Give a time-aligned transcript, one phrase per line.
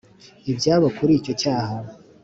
[0.51, 1.75] ibyabo kuri icyo cyaha